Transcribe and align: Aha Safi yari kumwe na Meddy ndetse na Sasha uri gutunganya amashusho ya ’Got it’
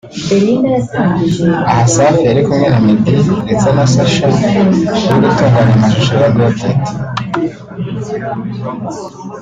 Aha 1.69 1.83
Safi 1.93 2.21
yari 2.29 2.41
kumwe 2.47 2.67
na 2.71 2.79
Meddy 2.85 3.15
ndetse 3.45 3.67
na 3.75 3.85
Sasha 3.93 4.27
uri 4.47 4.79
gutunganya 4.89 5.71
amashusho 5.75 6.13
ya 6.21 6.29
’Got 6.35 6.59
it’ 6.69 6.83